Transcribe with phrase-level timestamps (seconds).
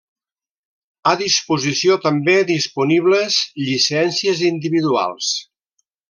[1.11, 5.29] A disposició també disponibles llicències individuals.